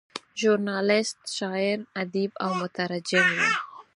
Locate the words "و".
3.35-3.37